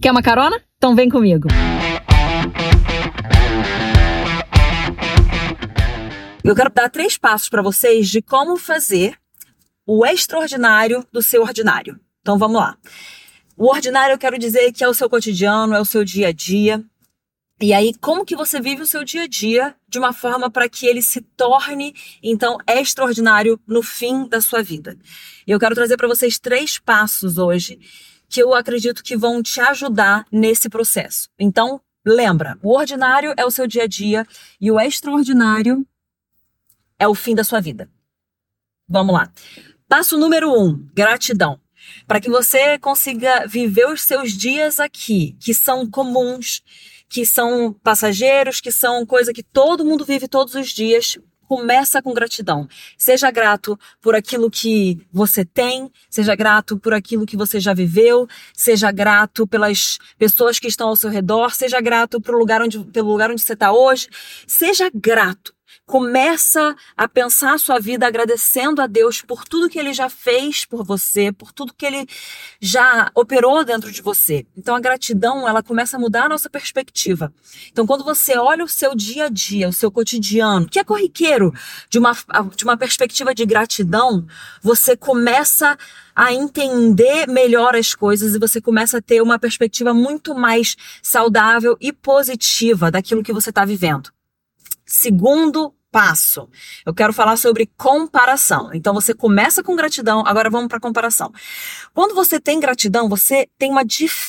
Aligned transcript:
Quer 0.00 0.12
uma 0.12 0.22
carona? 0.22 0.62
Então 0.76 0.94
vem 0.94 1.08
comigo. 1.08 1.48
Eu 6.44 6.54
quero 6.54 6.70
dar 6.70 6.88
três 6.88 7.18
passos 7.18 7.48
para 7.48 7.62
vocês 7.62 8.08
de 8.08 8.22
como 8.22 8.56
fazer 8.56 9.18
o 9.84 10.06
extraordinário 10.06 11.04
do 11.12 11.20
seu 11.20 11.42
ordinário. 11.42 11.98
Então 12.20 12.38
vamos 12.38 12.60
lá. 12.60 12.78
O 13.56 13.66
ordinário 13.66 14.14
eu 14.14 14.18
quero 14.18 14.38
dizer 14.38 14.72
que 14.72 14.84
é 14.84 14.88
o 14.88 14.94
seu 14.94 15.10
cotidiano, 15.10 15.74
é 15.74 15.80
o 15.80 15.84
seu 15.84 16.04
dia 16.04 16.28
a 16.28 16.32
dia. 16.32 16.84
E 17.60 17.72
aí, 17.72 17.92
como 18.00 18.24
que 18.24 18.36
você 18.36 18.60
vive 18.60 18.82
o 18.82 18.86
seu 18.86 19.02
dia 19.02 19.24
a 19.24 19.26
dia 19.26 19.74
de 19.88 19.98
uma 19.98 20.12
forma 20.12 20.48
para 20.48 20.68
que 20.68 20.86
ele 20.86 21.02
se 21.02 21.20
torne, 21.20 21.92
então, 22.22 22.56
extraordinário 22.68 23.58
no 23.66 23.82
fim 23.82 24.28
da 24.28 24.40
sua 24.40 24.62
vida? 24.62 24.96
Eu 25.44 25.58
quero 25.58 25.74
trazer 25.74 25.96
para 25.96 26.06
vocês 26.06 26.38
três 26.38 26.78
passos 26.78 27.36
hoje 27.36 27.80
que 28.28 28.42
eu 28.42 28.54
acredito 28.54 29.02
que 29.02 29.16
vão 29.16 29.42
te 29.42 29.60
ajudar 29.60 30.26
nesse 30.30 30.68
processo. 30.68 31.28
Então, 31.38 31.80
lembra, 32.04 32.58
o 32.62 32.76
ordinário 32.76 33.32
é 33.36 33.44
o 33.44 33.50
seu 33.50 33.66
dia 33.66 33.84
a 33.84 33.86
dia 33.86 34.26
e 34.60 34.70
o 34.70 34.78
extraordinário 34.78 35.86
é 36.98 37.08
o 37.08 37.14
fim 37.14 37.34
da 37.34 37.44
sua 37.44 37.60
vida. 37.60 37.88
Vamos 38.88 39.14
lá. 39.14 39.32
Passo 39.88 40.18
número 40.18 40.52
um: 40.52 40.88
gratidão. 40.94 41.60
Para 42.06 42.20
que 42.20 42.28
você 42.28 42.78
consiga 42.78 43.46
viver 43.46 43.86
os 43.86 44.02
seus 44.02 44.32
dias 44.32 44.78
aqui, 44.78 45.36
que 45.40 45.54
são 45.54 45.88
comuns, 45.88 46.62
que 47.08 47.24
são 47.24 47.72
passageiros, 47.72 48.60
que 48.60 48.70
são 48.70 49.06
coisa 49.06 49.32
que 49.32 49.42
todo 49.42 49.84
mundo 49.84 50.04
vive 50.04 50.28
todos 50.28 50.54
os 50.54 50.68
dias, 50.68 51.18
começa 51.48 52.02
com 52.02 52.12
gratidão. 52.12 52.68
Seja 52.96 53.30
grato 53.30 53.78
por 54.00 54.14
aquilo 54.14 54.50
que 54.50 55.00
você 55.10 55.44
tem, 55.44 55.90
seja 56.10 56.36
grato 56.36 56.78
por 56.78 56.92
aquilo 56.92 57.24
que 57.24 57.36
você 57.36 57.58
já 57.58 57.72
viveu, 57.72 58.28
seja 58.52 58.92
grato 58.92 59.46
pelas 59.46 59.98
pessoas 60.18 60.58
que 60.58 60.68
estão 60.68 60.88
ao 60.88 60.96
seu 60.96 61.08
redor, 61.08 61.54
seja 61.54 61.80
grato 61.80 62.20
pelo 62.20 62.38
lugar 62.38 62.60
onde, 62.60 62.78
pelo 62.84 63.10
lugar 63.10 63.30
onde 63.30 63.40
você 63.40 63.54
está 63.54 63.72
hoje. 63.72 64.08
Seja 64.46 64.90
grato. 64.94 65.57
Começa 65.86 66.76
a 66.96 67.08
pensar 67.08 67.54
a 67.54 67.58
sua 67.58 67.78
vida 67.78 68.06
agradecendo 68.06 68.82
a 68.82 68.86
Deus 68.86 69.22
por 69.22 69.44
tudo 69.44 69.68
que 69.68 69.78
ele 69.78 69.92
já 69.92 70.08
fez 70.08 70.64
por 70.64 70.84
você, 70.84 71.32
por 71.32 71.52
tudo 71.52 71.72
que 71.72 71.86
ele 71.86 72.06
já 72.60 73.10
operou 73.14 73.64
dentro 73.64 73.90
de 73.90 74.02
você. 74.02 74.46
Então 74.56 74.74
a 74.74 74.80
gratidão, 74.80 75.48
ela 75.48 75.62
começa 75.62 75.96
a 75.96 76.00
mudar 76.00 76.24
a 76.24 76.28
nossa 76.28 76.50
perspectiva. 76.50 77.32
Então 77.70 77.86
quando 77.86 78.04
você 78.04 78.36
olha 78.36 78.64
o 78.64 78.68
seu 78.68 78.94
dia 78.94 79.26
a 79.26 79.28
dia, 79.28 79.68
o 79.68 79.72
seu 79.72 79.90
cotidiano, 79.90 80.68
que 80.68 80.78
é 80.78 80.84
corriqueiro, 80.84 81.52
de 81.88 81.98
uma, 81.98 82.12
de 82.54 82.64
uma 82.64 82.76
perspectiva 82.76 83.34
de 83.34 83.46
gratidão, 83.46 84.26
você 84.62 84.96
começa 84.96 85.76
a 86.14 86.32
entender 86.32 87.28
melhor 87.28 87.76
as 87.76 87.94
coisas 87.94 88.34
e 88.34 88.38
você 88.38 88.60
começa 88.60 88.98
a 88.98 89.02
ter 89.02 89.22
uma 89.22 89.38
perspectiva 89.38 89.94
muito 89.94 90.34
mais 90.34 90.76
saudável 91.02 91.76
e 91.80 91.92
positiva 91.92 92.90
daquilo 92.90 93.22
que 93.22 93.32
você 93.32 93.50
está 93.50 93.64
vivendo. 93.64 94.10
Segundo 94.88 95.74
passo. 95.90 96.48
Eu 96.84 96.94
quero 96.94 97.12
falar 97.12 97.36
sobre 97.36 97.70
comparação. 97.76 98.70
Então 98.72 98.94
você 98.94 99.14
começa 99.14 99.62
com 99.62 99.74
gratidão, 99.76 100.22
agora 100.26 100.50
vamos 100.50 100.68
para 100.68 100.80
comparação. 100.80 101.32
Quando 101.94 102.14
você 102.14 102.38
tem 102.40 102.60
gratidão, 102.60 103.08
você 103.08 103.48
tem 103.58 103.70
uma, 103.70 103.82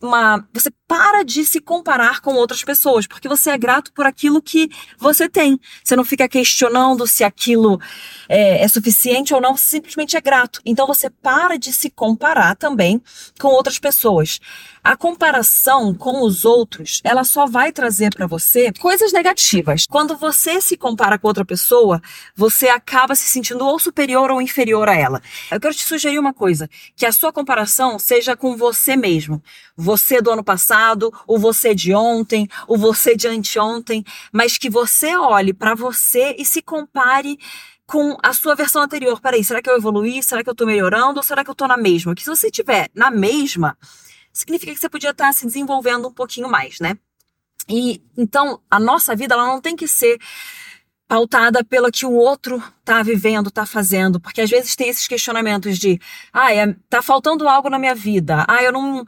uma 0.00 0.48
você 0.52 0.70
para 0.92 1.22
de 1.22 1.42
se 1.46 1.58
comparar 1.58 2.20
com 2.20 2.34
outras 2.34 2.62
pessoas, 2.62 3.06
porque 3.06 3.26
você 3.26 3.48
é 3.48 3.56
grato 3.56 3.90
por 3.94 4.04
aquilo 4.04 4.42
que 4.42 4.68
você 4.98 5.26
tem. 5.26 5.58
Você 5.82 5.96
não 5.96 6.04
fica 6.04 6.28
questionando 6.28 7.06
se 7.06 7.24
aquilo 7.24 7.80
é, 8.28 8.62
é 8.62 8.68
suficiente 8.68 9.32
ou 9.32 9.40
não, 9.40 9.56
você 9.56 9.70
simplesmente 9.70 10.18
é 10.18 10.20
grato. 10.20 10.60
Então 10.66 10.86
você 10.86 11.08
para 11.08 11.56
de 11.56 11.72
se 11.72 11.88
comparar 11.88 12.56
também 12.56 13.00
com 13.40 13.48
outras 13.48 13.78
pessoas. 13.78 14.38
A 14.84 14.96
comparação 14.96 15.94
com 15.94 16.26
os 16.26 16.44
outros, 16.44 17.00
ela 17.04 17.22
só 17.22 17.46
vai 17.46 17.70
trazer 17.70 18.12
para 18.14 18.26
você 18.26 18.72
coisas 18.80 19.12
negativas. 19.12 19.86
Quando 19.88 20.16
você 20.16 20.60
se 20.60 20.76
compara 20.76 21.16
com 21.18 21.28
outra 21.28 21.44
pessoa, 21.44 22.02
você 22.34 22.68
acaba 22.68 23.14
se 23.14 23.28
sentindo 23.28 23.64
ou 23.64 23.78
superior 23.78 24.30
ou 24.30 24.42
inferior 24.42 24.88
a 24.88 24.94
ela. 24.94 25.22
Eu 25.50 25.60
quero 25.60 25.72
te 25.72 25.84
sugerir 25.84 26.18
uma 26.18 26.34
coisa, 26.34 26.68
que 26.96 27.06
a 27.06 27.12
sua 27.12 27.32
comparação 27.32 27.96
seja 27.96 28.36
com 28.36 28.56
você 28.56 28.96
mesmo. 28.96 29.40
Você 29.76 30.20
do 30.20 30.32
ano 30.32 30.42
passado, 30.42 30.81
o 31.26 31.38
você 31.38 31.74
de 31.74 31.94
ontem, 31.94 32.48
o 32.66 32.76
você 32.76 33.16
de 33.16 33.28
anteontem, 33.28 34.04
mas 34.32 34.58
que 34.58 34.68
você 34.68 35.16
olhe 35.16 35.52
para 35.52 35.74
você 35.74 36.34
e 36.38 36.44
se 36.44 36.62
compare 36.62 37.38
com 37.86 38.16
a 38.22 38.32
sua 38.32 38.54
versão 38.54 38.82
anterior. 38.82 39.20
Peraí, 39.20 39.44
será 39.44 39.60
que 39.60 39.68
eu 39.68 39.76
evoluí? 39.76 40.22
Será 40.22 40.42
que 40.42 40.48
eu 40.48 40.54
tô 40.54 40.64
melhorando? 40.64 41.18
Ou 41.18 41.22
será 41.22 41.44
que 41.44 41.50
eu 41.50 41.54
tô 41.54 41.66
na 41.66 41.76
mesma? 41.76 42.14
Que 42.14 42.22
se 42.22 42.30
você 42.30 42.46
estiver 42.46 42.88
na 42.94 43.10
mesma, 43.10 43.76
significa 44.32 44.72
que 44.72 44.78
você 44.78 44.88
podia 44.88 45.10
estar 45.10 45.32
se 45.32 45.44
desenvolvendo 45.46 46.08
um 46.08 46.12
pouquinho 46.12 46.48
mais, 46.48 46.80
né? 46.80 46.96
E 47.68 48.02
então 48.16 48.60
a 48.70 48.80
nossa 48.80 49.14
vida 49.14 49.34
ela 49.34 49.46
não 49.46 49.60
tem 49.60 49.76
que 49.76 49.86
ser 49.86 50.18
pautada 51.06 51.62
pelo 51.62 51.92
que 51.92 52.06
o 52.06 52.12
outro 52.12 52.62
tá 52.84 53.02
vivendo, 53.02 53.50
tá 53.50 53.64
fazendo, 53.64 54.20
porque 54.20 54.40
às 54.40 54.50
vezes 54.50 54.74
tem 54.74 54.88
esses 54.88 55.06
questionamentos 55.06 55.78
de, 55.78 56.00
ah, 56.32 56.52
é, 56.52 56.74
tá 56.88 57.00
faltando 57.00 57.48
algo 57.48 57.70
na 57.70 57.78
minha 57.78 57.94
vida. 57.94 58.44
Ah, 58.48 58.62
eu 58.62 58.72
não 58.72 59.06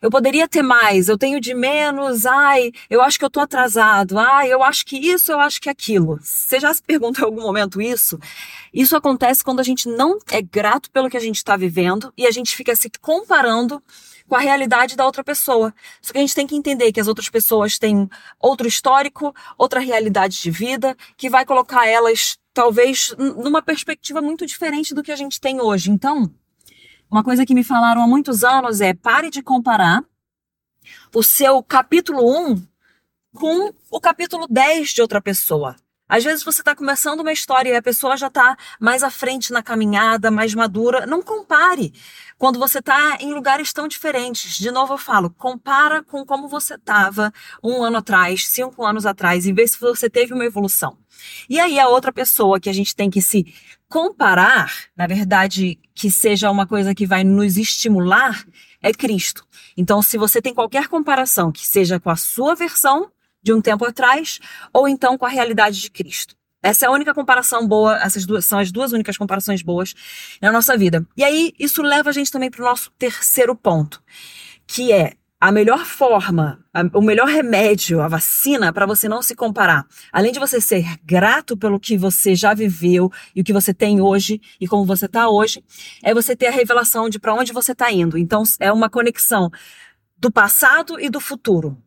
eu 0.00 0.10
poderia 0.10 0.48
ter 0.48 0.62
mais, 0.62 1.08
eu 1.08 1.18
tenho 1.18 1.38
de 1.38 1.52
menos, 1.52 2.24
ai, 2.24 2.72
eu 2.88 3.02
acho 3.02 3.18
que 3.18 3.24
eu 3.24 3.28
tô 3.28 3.38
atrasado, 3.38 4.18
ai, 4.18 4.50
eu 4.50 4.62
acho 4.62 4.86
que 4.86 4.96
isso, 4.96 5.30
eu 5.30 5.38
acho 5.38 5.60
que 5.60 5.68
aquilo. 5.68 6.18
Você 6.22 6.58
já 6.58 6.72
se 6.72 6.82
perguntou 6.82 7.22
em 7.22 7.26
algum 7.26 7.42
momento 7.42 7.82
isso? 7.82 8.18
Isso 8.72 8.96
acontece 8.96 9.44
quando 9.44 9.60
a 9.60 9.62
gente 9.62 9.86
não 9.88 10.18
é 10.30 10.40
grato 10.40 10.90
pelo 10.90 11.10
que 11.10 11.18
a 11.18 11.20
gente 11.20 11.36
está 11.36 11.54
vivendo 11.54 12.12
e 12.16 12.26
a 12.26 12.30
gente 12.30 12.56
fica 12.56 12.74
se 12.74 12.90
comparando 13.00 13.82
com 14.26 14.36
a 14.36 14.40
realidade 14.40 14.96
da 14.96 15.04
outra 15.04 15.24
pessoa. 15.24 15.74
Só 16.00 16.12
que 16.12 16.18
a 16.18 16.20
gente 16.22 16.34
tem 16.34 16.46
que 16.46 16.56
entender 16.56 16.92
que 16.92 17.00
as 17.00 17.08
outras 17.08 17.28
pessoas 17.28 17.78
têm 17.78 18.08
outro 18.38 18.66
histórico, 18.66 19.34
outra 19.58 19.80
realidade 19.80 20.40
de 20.40 20.50
vida, 20.50 20.96
que 21.16 21.28
vai 21.28 21.44
colocar 21.44 21.86
elas 21.86 22.38
talvez 22.60 23.14
numa 23.16 23.62
perspectiva 23.62 24.20
muito 24.20 24.44
diferente 24.44 24.94
do 24.94 25.02
que 25.02 25.10
a 25.10 25.16
gente 25.16 25.40
tem 25.40 25.62
hoje. 25.62 25.90
Então, 25.90 26.30
uma 27.10 27.24
coisa 27.24 27.46
que 27.46 27.54
me 27.54 27.64
falaram 27.64 28.02
há 28.02 28.06
muitos 28.06 28.44
anos 28.44 28.82
é 28.82 28.92
pare 28.92 29.30
de 29.30 29.42
comparar 29.42 30.04
o 31.14 31.22
seu 31.22 31.62
capítulo 31.62 32.20
1 32.52 32.62
com 33.32 33.72
o 33.90 33.98
capítulo 33.98 34.46
10 34.46 34.90
de 34.90 35.00
outra 35.00 35.22
pessoa. 35.22 35.74
Às 36.10 36.24
vezes 36.24 36.42
você 36.42 36.60
está 36.60 36.74
começando 36.74 37.20
uma 37.20 37.30
história 37.30 37.70
e 37.70 37.76
a 37.76 37.80
pessoa 37.80 38.16
já 38.16 38.26
está 38.26 38.56
mais 38.80 39.04
à 39.04 39.10
frente 39.10 39.52
na 39.52 39.62
caminhada, 39.62 40.28
mais 40.28 40.52
madura. 40.56 41.06
Não 41.06 41.22
compare 41.22 41.92
quando 42.36 42.58
você 42.58 42.80
está 42.80 43.16
em 43.20 43.32
lugares 43.32 43.72
tão 43.72 43.86
diferentes. 43.86 44.58
De 44.58 44.72
novo 44.72 44.94
eu 44.94 44.98
falo, 44.98 45.30
compara 45.30 46.02
com 46.02 46.26
como 46.26 46.48
você 46.48 46.74
estava 46.74 47.32
um 47.62 47.84
ano 47.84 47.98
atrás, 47.98 48.48
cinco 48.48 48.84
anos 48.84 49.06
atrás, 49.06 49.46
e 49.46 49.52
vê 49.52 49.68
se 49.68 49.78
você 49.78 50.10
teve 50.10 50.34
uma 50.34 50.44
evolução. 50.44 50.98
E 51.48 51.60
aí 51.60 51.78
a 51.78 51.86
outra 51.86 52.12
pessoa 52.12 52.58
que 52.58 52.68
a 52.68 52.72
gente 52.72 52.96
tem 52.96 53.08
que 53.08 53.22
se 53.22 53.46
comparar, 53.88 54.72
na 54.96 55.06
verdade, 55.06 55.78
que 55.94 56.10
seja 56.10 56.50
uma 56.50 56.66
coisa 56.66 56.92
que 56.92 57.06
vai 57.06 57.22
nos 57.22 57.56
estimular, 57.56 58.44
é 58.82 58.92
Cristo. 58.92 59.46
Então, 59.76 60.02
se 60.02 60.18
você 60.18 60.42
tem 60.42 60.52
qualquer 60.52 60.88
comparação 60.88 61.52
que 61.52 61.64
seja 61.64 62.00
com 62.00 62.10
a 62.10 62.16
sua 62.16 62.56
versão 62.56 63.12
de 63.42 63.52
um 63.52 63.60
tempo 63.60 63.84
atrás, 63.84 64.38
ou 64.72 64.88
então 64.88 65.16
com 65.16 65.26
a 65.26 65.28
realidade 65.28 65.80
de 65.80 65.90
Cristo. 65.90 66.34
Essa 66.62 66.84
é 66.84 66.88
a 66.88 66.92
única 66.92 67.14
comparação 67.14 67.66
boa, 67.66 67.98
essas 68.02 68.26
duas 68.26 68.44
são 68.44 68.58
as 68.58 68.70
duas 68.70 68.92
únicas 68.92 69.16
comparações 69.16 69.62
boas 69.62 69.94
na 70.42 70.52
nossa 70.52 70.76
vida. 70.76 71.06
E 71.16 71.24
aí, 71.24 71.54
isso 71.58 71.82
leva 71.82 72.10
a 72.10 72.12
gente 72.12 72.30
também 72.30 72.50
para 72.50 72.60
o 72.60 72.64
nosso 72.64 72.90
terceiro 72.98 73.56
ponto, 73.56 74.02
que 74.66 74.92
é 74.92 75.14
a 75.40 75.50
melhor 75.50 75.86
forma, 75.86 76.62
a, 76.74 76.82
o 76.92 77.00
melhor 77.00 77.26
remédio, 77.26 78.02
a 78.02 78.08
vacina 78.08 78.74
para 78.74 78.84
você 78.84 79.08
não 79.08 79.22
se 79.22 79.34
comparar. 79.34 79.86
Além 80.12 80.32
de 80.32 80.38
você 80.38 80.60
ser 80.60 80.84
grato 81.02 81.56
pelo 81.56 81.80
que 81.80 81.96
você 81.96 82.34
já 82.34 82.52
viveu 82.52 83.10
e 83.34 83.40
o 83.40 83.44
que 83.44 83.54
você 83.54 83.72
tem 83.72 84.02
hoje 84.02 84.38
e 84.60 84.68
como 84.68 84.84
você 84.84 85.06
está 85.06 85.30
hoje, 85.30 85.64
é 86.02 86.12
você 86.12 86.36
ter 86.36 86.48
a 86.48 86.50
revelação 86.50 87.08
de 87.08 87.18
para 87.18 87.32
onde 87.32 87.54
você 87.54 87.72
está 87.72 87.90
indo. 87.90 88.18
Então, 88.18 88.42
é 88.58 88.70
uma 88.70 88.90
conexão 88.90 89.50
do 90.18 90.30
passado 90.30 91.00
e 91.00 91.08
do 91.08 91.20
futuro. 91.20 91.82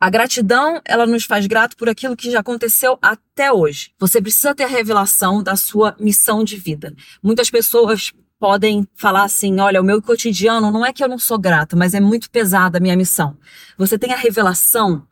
A 0.00 0.08
gratidão, 0.10 0.80
ela 0.84 1.06
nos 1.06 1.24
faz 1.24 1.46
grato 1.46 1.76
por 1.76 1.88
aquilo 1.88 2.16
que 2.16 2.30
já 2.30 2.38
aconteceu 2.38 2.96
até 3.02 3.52
hoje. 3.52 3.92
Você 3.98 4.22
precisa 4.22 4.54
ter 4.54 4.64
a 4.64 4.68
revelação 4.68 5.42
da 5.42 5.56
sua 5.56 5.96
missão 5.98 6.44
de 6.44 6.56
vida. 6.56 6.94
Muitas 7.20 7.50
pessoas 7.50 8.12
podem 8.38 8.86
falar 8.94 9.24
assim: 9.24 9.58
olha, 9.58 9.80
o 9.80 9.84
meu 9.84 10.00
cotidiano 10.00 10.70
não 10.70 10.86
é 10.86 10.92
que 10.92 11.02
eu 11.02 11.08
não 11.08 11.18
sou 11.18 11.36
grata, 11.36 11.74
mas 11.74 11.94
é 11.94 12.00
muito 12.00 12.30
pesada 12.30 12.78
a 12.78 12.80
minha 12.80 12.96
missão. 12.96 13.36
Você 13.76 13.98
tem 13.98 14.12
a 14.12 14.16
revelação 14.16 15.04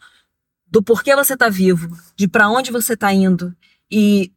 do 0.69 0.81
porquê 0.83 1.17
você 1.17 1.35
está 1.35 1.49
vivo, 1.49 1.97
de 2.17 2.29
para 2.29 2.49
onde 2.49 2.71
você 2.71 2.95
está 2.95 3.13
indo 3.13 3.55
e 3.91 4.33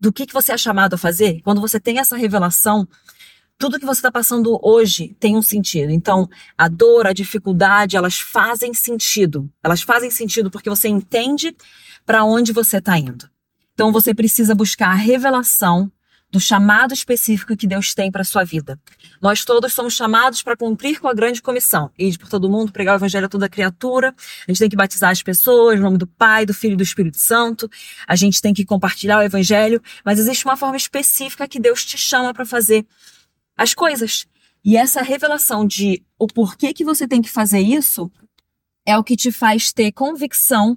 do 0.00 0.12
que, 0.12 0.26
que 0.26 0.32
você 0.32 0.52
é 0.52 0.58
chamado 0.58 0.94
a 0.94 0.98
fazer. 0.98 1.40
Quando 1.42 1.60
você 1.60 1.78
tem 1.78 2.00
essa 2.00 2.16
revelação, 2.16 2.88
tudo 3.62 3.78
que 3.78 3.86
você 3.86 4.00
está 4.00 4.10
passando 4.10 4.58
hoje 4.60 5.14
tem 5.20 5.36
um 5.36 5.40
sentido. 5.40 5.92
Então, 5.92 6.28
a 6.58 6.66
dor, 6.66 7.06
a 7.06 7.12
dificuldade, 7.12 7.96
elas 7.96 8.18
fazem 8.18 8.74
sentido. 8.74 9.48
Elas 9.62 9.82
fazem 9.82 10.10
sentido 10.10 10.50
porque 10.50 10.68
você 10.68 10.88
entende 10.88 11.54
para 12.04 12.24
onde 12.24 12.52
você 12.52 12.78
está 12.78 12.98
indo. 12.98 13.30
Então, 13.72 13.92
você 13.92 14.12
precisa 14.12 14.52
buscar 14.52 14.88
a 14.88 14.94
revelação 14.94 15.92
do 16.28 16.40
chamado 16.40 16.92
específico 16.92 17.56
que 17.56 17.68
Deus 17.68 17.94
tem 17.94 18.10
para 18.10 18.24
sua 18.24 18.42
vida. 18.42 18.80
Nós 19.20 19.44
todos 19.44 19.72
somos 19.72 19.94
chamados 19.94 20.42
para 20.42 20.56
cumprir 20.56 20.98
com 20.98 21.06
a 21.06 21.14
grande 21.14 21.40
comissão, 21.40 21.88
ir 21.96 22.18
por 22.18 22.28
todo 22.28 22.50
mundo, 22.50 22.72
pregar 22.72 22.96
o 22.96 22.98
evangelho 22.98 23.26
a 23.26 23.28
toda 23.28 23.48
criatura. 23.48 24.12
A 24.48 24.50
gente 24.50 24.58
tem 24.58 24.70
que 24.70 24.76
batizar 24.76 25.10
as 25.10 25.22
pessoas 25.22 25.76
no 25.76 25.84
nome 25.84 25.98
do 25.98 26.06
Pai, 26.08 26.44
do 26.44 26.52
Filho 26.52 26.72
e 26.72 26.76
do 26.76 26.82
Espírito 26.82 27.18
Santo. 27.18 27.70
A 28.08 28.16
gente 28.16 28.42
tem 28.42 28.52
que 28.52 28.64
compartilhar 28.64 29.20
o 29.20 29.22
evangelho, 29.22 29.80
mas 30.04 30.18
existe 30.18 30.44
uma 30.46 30.56
forma 30.56 30.76
específica 30.76 31.46
que 31.46 31.60
Deus 31.60 31.84
te 31.84 31.96
chama 31.96 32.34
para 32.34 32.44
fazer 32.44 32.84
as 33.56 33.74
coisas. 33.74 34.26
E 34.64 34.76
essa 34.76 35.02
revelação 35.02 35.66
de 35.66 36.02
o 36.18 36.26
porquê 36.26 36.72
que 36.72 36.84
você 36.84 37.06
tem 37.06 37.20
que 37.20 37.30
fazer 37.30 37.60
isso 37.60 38.10
é 38.86 38.96
o 38.96 39.04
que 39.04 39.16
te 39.16 39.30
faz 39.32 39.72
ter 39.72 39.92
convicção 39.92 40.76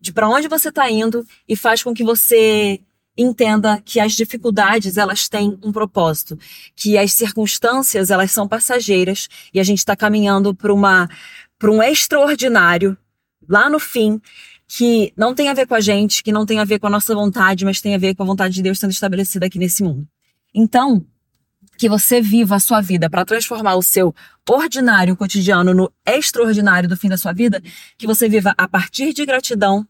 de 0.00 0.12
para 0.12 0.28
onde 0.28 0.48
você 0.48 0.70
está 0.70 0.90
indo 0.90 1.26
e 1.46 1.54
faz 1.54 1.82
com 1.82 1.92
que 1.92 2.02
você 2.02 2.80
entenda 3.16 3.82
que 3.84 4.00
as 4.00 4.12
dificuldades 4.12 4.96
elas 4.96 5.28
têm 5.28 5.58
um 5.62 5.70
propósito, 5.70 6.38
que 6.74 6.96
as 6.96 7.12
circunstâncias 7.12 8.10
elas 8.10 8.30
são 8.30 8.48
passageiras 8.48 9.28
e 9.52 9.60
a 9.60 9.62
gente 9.62 9.78
está 9.78 9.94
caminhando 9.94 10.54
para 10.54 10.72
uma 10.72 11.08
para 11.58 11.70
um 11.70 11.82
extraordinário 11.82 12.96
lá 13.46 13.68
no 13.68 13.78
fim 13.78 14.20
que 14.66 15.12
não 15.16 15.34
tem 15.34 15.48
a 15.48 15.54
ver 15.54 15.66
com 15.66 15.74
a 15.74 15.80
gente, 15.80 16.22
que 16.22 16.32
não 16.32 16.46
tem 16.46 16.60
a 16.60 16.64
ver 16.64 16.78
com 16.78 16.86
a 16.86 16.90
nossa 16.90 17.14
vontade, 17.14 17.64
mas 17.64 17.80
tem 17.80 17.94
a 17.94 17.98
ver 17.98 18.14
com 18.14 18.22
a 18.22 18.26
vontade 18.26 18.54
de 18.54 18.62
Deus 18.62 18.78
sendo 18.78 18.92
estabelecida 18.92 19.44
aqui 19.44 19.58
nesse 19.58 19.82
mundo. 19.82 20.06
Então, 20.54 21.04
que 21.80 21.88
você 21.88 22.20
viva 22.20 22.56
a 22.56 22.60
sua 22.60 22.82
vida 22.82 23.08
para 23.08 23.24
transformar 23.24 23.74
o 23.74 23.82
seu 23.82 24.14
ordinário 24.46 25.16
cotidiano 25.16 25.72
no 25.72 25.90
extraordinário 26.06 26.86
do 26.86 26.94
fim 26.94 27.08
da 27.08 27.16
sua 27.16 27.32
vida, 27.32 27.62
que 27.96 28.06
você 28.06 28.28
viva 28.28 28.52
a 28.58 28.68
partir 28.68 29.14
de 29.14 29.24
gratidão, 29.24 29.86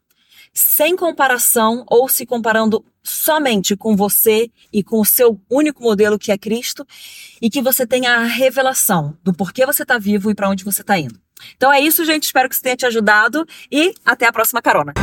sem 0.54 0.94
comparação 0.94 1.84
ou 1.88 2.08
se 2.08 2.24
comparando 2.24 2.84
somente 3.02 3.74
com 3.74 3.96
você 3.96 4.48
e 4.72 4.84
com 4.84 5.00
o 5.00 5.04
seu 5.04 5.40
único 5.50 5.82
modelo 5.82 6.16
que 6.16 6.30
é 6.30 6.38
Cristo, 6.38 6.86
e 7.42 7.50
que 7.50 7.60
você 7.60 7.84
tenha 7.84 8.18
a 8.18 8.22
revelação 8.22 9.18
do 9.24 9.34
porquê 9.34 9.66
você 9.66 9.82
está 9.82 9.98
vivo 9.98 10.30
e 10.30 10.34
para 10.34 10.48
onde 10.48 10.62
você 10.62 10.82
está 10.82 10.96
indo. 10.96 11.18
Então 11.56 11.72
é 11.72 11.80
isso, 11.80 12.04
gente. 12.04 12.22
Espero 12.22 12.48
que 12.48 12.54
isso 12.54 12.62
tenha 12.62 12.76
te 12.76 12.86
ajudado 12.86 13.44
e 13.68 13.92
até 14.04 14.28
a 14.28 14.32
próxima 14.32 14.62
carona. 14.62 14.94